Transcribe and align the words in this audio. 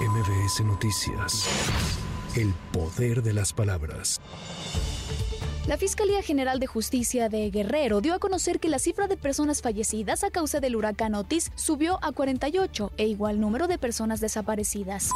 MBS 0.00 0.62
Noticias. 0.62 1.48
El 2.36 2.52
poder 2.70 3.22
de 3.22 3.32
las 3.32 3.54
palabras. 3.54 4.20
La 5.66 5.78
Fiscalía 5.78 6.22
General 6.22 6.60
de 6.60 6.66
Justicia 6.66 7.30
de 7.30 7.50
Guerrero 7.50 8.02
dio 8.02 8.12
a 8.12 8.18
conocer 8.18 8.60
que 8.60 8.68
la 8.68 8.78
cifra 8.78 9.08
de 9.08 9.16
personas 9.16 9.62
fallecidas 9.62 10.22
a 10.22 10.30
causa 10.30 10.60
del 10.60 10.76
huracán 10.76 11.14
Otis 11.14 11.50
subió 11.54 11.98
a 12.02 12.12
48 12.12 12.92
e 12.98 13.06
igual 13.06 13.40
número 13.40 13.68
de 13.68 13.78
personas 13.78 14.20
desaparecidas. 14.20 15.12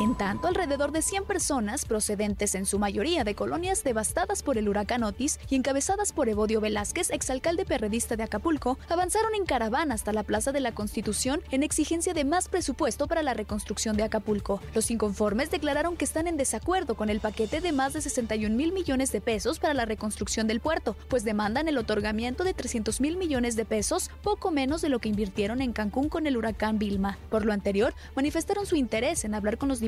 En 0.00 0.14
tanto, 0.14 0.46
alrededor 0.46 0.92
de 0.92 1.02
100 1.02 1.24
personas, 1.24 1.84
procedentes 1.84 2.54
en 2.54 2.66
su 2.66 2.78
mayoría 2.78 3.24
de 3.24 3.34
colonias 3.34 3.82
devastadas 3.82 4.44
por 4.44 4.56
el 4.56 4.68
huracán 4.68 5.02
Otis 5.02 5.40
y 5.50 5.56
encabezadas 5.56 6.12
por 6.12 6.28
Evodio 6.28 6.60
Velázquez, 6.60 7.10
exalcalde 7.10 7.64
perredista 7.64 8.14
de 8.14 8.22
Acapulco, 8.22 8.78
avanzaron 8.88 9.34
en 9.34 9.44
caravana 9.44 9.96
hasta 9.96 10.12
la 10.12 10.22
Plaza 10.22 10.52
de 10.52 10.60
la 10.60 10.70
Constitución 10.70 11.42
en 11.50 11.64
exigencia 11.64 12.14
de 12.14 12.24
más 12.24 12.48
presupuesto 12.48 13.08
para 13.08 13.24
la 13.24 13.34
reconstrucción 13.34 13.96
de 13.96 14.04
Acapulco. 14.04 14.62
Los 14.72 14.88
inconformes 14.92 15.50
declararon 15.50 15.96
que 15.96 16.04
están 16.04 16.28
en 16.28 16.36
desacuerdo 16.36 16.94
con 16.94 17.10
el 17.10 17.18
paquete 17.18 17.60
de 17.60 17.72
más 17.72 17.92
de 17.92 18.00
61 18.00 18.54
mil 18.54 18.70
millones 18.70 19.10
de 19.10 19.20
pesos 19.20 19.58
para 19.58 19.74
la 19.74 19.84
reconstrucción 19.84 20.46
del 20.46 20.60
puerto, 20.60 20.94
pues 21.08 21.24
demandan 21.24 21.66
el 21.66 21.76
otorgamiento 21.76 22.44
de 22.44 22.54
300 22.54 23.00
mil 23.00 23.16
millones 23.16 23.56
de 23.56 23.64
pesos, 23.64 24.12
poco 24.22 24.52
menos 24.52 24.80
de 24.80 24.90
lo 24.90 25.00
que 25.00 25.08
invirtieron 25.08 25.60
en 25.60 25.72
Cancún 25.72 26.08
con 26.08 26.28
el 26.28 26.36
huracán 26.36 26.78
Vilma. 26.78 27.18
Por 27.30 27.44
lo 27.44 27.52
anterior, 27.52 27.94
manifestaron 28.14 28.64
su 28.64 28.76
interés 28.76 29.24
en 29.24 29.34
hablar 29.34 29.58
con 29.58 29.68
los 29.68 29.80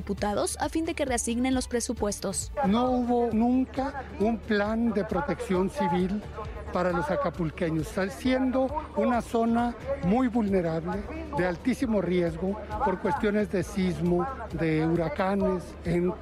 a 0.59 0.69
fin 0.69 0.85
de 0.85 0.95
que 0.95 1.05
reasignen 1.05 1.55
los 1.55 1.69
presupuestos. 1.69 2.53
No 2.67 2.91
hubo 2.91 3.31
nunca 3.33 4.05
un 4.19 4.39
plan 4.39 4.93
de 4.93 5.05
protección 5.05 5.71
civil 5.71 6.23
para 6.73 6.93
los 6.93 7.11
acapulqueños, 7.11 7.89
siendo 8.11 8.67
una 8.97 9.21
zona 9.21 9.75
muy 10.05 10.29
vulnerable, 10.29 11.03
de 11.37 11.47
altísimo 11.47 12.01
riesgo 12.01 12.59
por 12.85 12.99
cuestiones 13.01 13.51
de 13.51 13.63
sismo, 13.63 14.27
de 14.53 14.87
huracanes. 14.87 15.75
En 15.85 16.13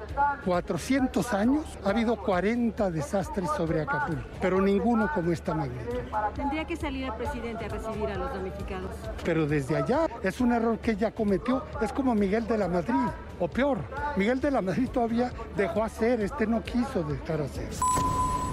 400 0.45 1.33
años 1.33 1.65
ha 1.83 1.89
habido 1.89 2.15
40 2.17 2.91
desastres 2.91 3.49
sobre 3.57 3.81
Acapulco, 3.81 4.23
pero 4.41 4.61
ninguno 4.61 5.09
como 5.13 5.31
esta 5.31 5.53
magnitud. 5.53 5.99
Tendría 6.35 6.65
que 6.65 6.75
salir 6.75 7.05
el 7.05 7.13
presidente 7.13 7.65
a 7.65 7.67
recibir 7.69 8.09
a 8.09 8.15
los 8.15 8.31
damnificados. 8.31 8.91
Pero 9.23 9.45
desde 9.45 9.77
allá 9.77 10.07
es 10.23 10.39
un 10.41 10.51
error 10.51 10.79
que 10.79 10.91
ella 10.91 11.11
cometió, 11.11 11.63
es 11.81 11.91
como 11.91 12.15
Miguel 12.15 12.47
de 12.47 12.57
la 12.57 12.67
Madrid, 12.67 12.95
o 13.39 13.47
peor, 13.47 13.79
Miguel 14.15 14.39
de 14.39 14.51
la 14.51 14.61
Madrid 14.61 14.89
todavía 14.89 15.31
dejó 15.55 15.83
hacer, 15.83 16.21
este 16.21 16.45
no 16.45 16.61
quiso 16.61 17.03
dejar 17.03 17.41
hacer. 17.41 17.69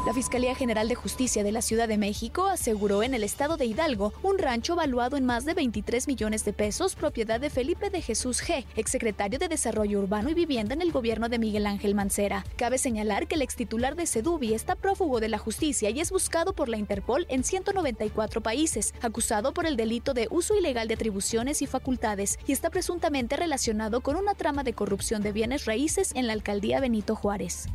La 0.06 0.14
Fiscalía 0.14 0.54
General 0.54 0.88
de 0.88 0.94
Justicia 0.94 1.42
de 1.42 1.50
la 1.50 1.62
Ciudad 1.62 1.88
de 1.88 1.98
México 1.98 2.46
aseguró 2.46 3.02
en 3.02 3.12
el 3.12 3.24
estado 3.24 3.56
de 3.56 3.66
Hidalgo 3.66 4.12
un 4.22 4.38
rancho 4.38 4.76
valuado 4.76 5.16
en 5.16 5.26
más 5.26 5.44
de 5.44 5.52
23 5.52 6.06
millones 6.06 6.44
de 6.44 6.52
pesos, 6.52 6.94
propiedad 6.94 7.40
de 7.40 7.50
Felipe 7.50 7.90
de 7.90 8.00
Jesús 8.00 8.40
G., 8.40 8.64
exsecretario 8.76 9.40
de 9.40 9.48
Desarrollo 9.48 9.98
Urbano 9.98 10.30
y 10.30 10.34
Vivienda 10.34 10.74
en 10.74 10.82
el 10.82 10.92
gobierno 10.92 11.28
de 11.28 11.40
Miguel 11.40 11.66
Ángel 11.66 11.96
Mancera. 11.96 12.44
Cabe 12.54 12.78
señalar 12.78 13.26
que 13.26 13.34
el 13.34 13.42
extitular 13.42 13.96
de 13.96 14.06
Sedubi 14.06 14.54
está 14.54 14.76
prófugo 14.76 15.18
de 15.18 15.28
la 15.28 15.38
justicia 15.38 15.90
y 15.90 15.98
es 15.98 16.12
buscado 16.12 16.52
por 16.52 16.68
la 16.68 16.78
Interpol 16.78 17.26
en 17.28 17.42
194 17.42 18.40
países, 18.40 18.94
acusado 19.02 19.52
por 19.52 19.66
el 19.66 19.76
delito 19.76 20.14
de 20.14 20.28
uso 20.30 20.56
ilegal 20.56 20.86
de 20.86 20.94
atribuciones 20.94 21.62
y 21.62 21.66
facultades, 21.66 22.38
y 22.46 22.52
está 22.52 22.70
presuntamente 22.70 23.34
relacionado 23.34 24.02
con 24.02 24.14
una 24.14 24.34
trama 24.34 24.62
de 24.62 24.72
corrupción 24.72 25.22
de 25.22 25.32
bienes 25.32 25.64
raíces 25.64 26.12
en 26.14 26.28
la 26.28 26.32
alcaldía 26.32 26.78
Benito 26.78 27.16
Juárez. 27.16 27.66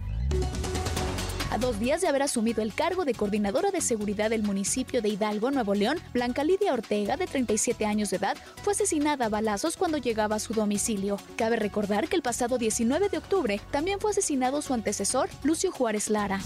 A 1.52 1.58
dos 1.58 1.82
días 1.82 2.00
de 2.00 2.08
haber 2.08 2.24
asumido 2.24 2.62
el 2.62 2.74
cargo 2.74 3.04
de 3.04 3.14
coordinadora 3.14 3.72
de 3.72 3.82
seguridad 3.82 4.30
del 4.30 4.42
municipio 4.42 5.02
de 5.02 5.10
Hidalgo, 5.10 5.52
Nuevo 5.52 5.74
León, 5.76 6.00
Blanca 6.14 6.46
Lidia 6.46 6.72
Ortega, 6.72 7.18
de 7.18 7.28
37 7.28 7.86
años 7.86 8.10
de 8.10 8.18
edad, 8.18 8.38
fue 8.64 8.72
asesinada 8.72 9.26
a 9.26 9.30
balazos 9.30 9.76
cuando 9.76 9.98
llegaba 9.98 10.38
a 10.38 10.40
su 10.40 10.54
domicilio. 10.54 11.18
Cabe 11.36 11.58
recordar 11.58 12.08
que 12.08 12.16
el 12.16 12.22
pasado 12.22 12.58
19 12.58 13.10
de 13.10 13.18
octubre 13.18 13.60
también 13.70 14.00
fue 14.00 14.12
asesinado 14.12 14.62
su 14.62 14.74
antecesor, 14.74 15.28
Lucio 15.44 15.74
Juárez 15.74 16.10
Lara. 16.10 16.40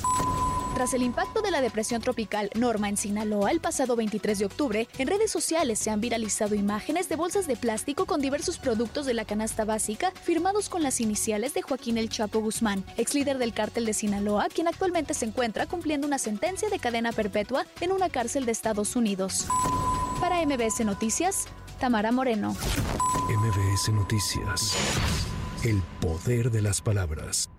Tras 0.76 0.94
el 0.94 1.04
impacto 1.04 1.42
de 1.42 1.52
la 1.52 1.62
depresión 1.62 2.02
tropical 2.02 2.50
Norma 2.54 2.90
en 2.90 2.98
Sinaloa 2.98 3.50
el 3.50 3.62
pasado 3.62 3.96
23 3.96 4.40
de 4.40 4.46
octubre, 4.46 4.90
en 4.98 5.08
redes 5.08 5.32
sociales 5.32 5.80
se 5.80 5.90
han 5.90 6.02
viralizado 6.02 6.54
imágenes 6.54 7.08
de 7.08 7.16
bolsas 7.16 7.48
de 7.48 7.56
plástico 7.56 8.06
con 8.06 8.20
diversos 8.20 8.58
productos 8.58 9.06
de 9.06 9.14
la 9.14 9.24
canasta 9.24 9.64
básica 9.64 10.12
firmados 10.12 10.68
con 10.68 10.84
las 10.84 11.00
iniciales 11.00 11.54
de 11.54 11.62
Joaquín 11.62 11.98
El 11.98 12.10
Chapo 12.10 12.42
Guzmán, 12.42 12.84
ex 12.98 13.14
líder 13.14 13.38
del 13.38 13.54
cártel 13.54 13.86
de 13.86 13.94
Sinaloa, 13.94 14.50
quien 14.54 14.68
actualmente 14.68 15.14
se 15.14 15.24
encuentra 15.24 15.66
cumpliendo 15.66 16.08
una 16.08 16.18
sentencia 16.18 16.70
de 16.70 16.78
cadena 16.78 17.14
perpetua 17.14 17.66
en 17.80 17.94
una 17.94 18.10
cárcel 18.10 18.46
de 18.46 18.52
Estados 18.52 18.98
Unidos. 18.98 19.48
Para 20.20 20.46
MBS 20.46 20.84
Noticias, 20.84 21.46
Tamara 21.80 22.12
Moreno. 22.12 22.54
MBS 23.30 23.94
Noticias. 23.94 24.76
El 25.64 25.82
poder 26.02 26.52
de 26.52 26.62
las 26.62 26.82
palabras. 26.82 27.50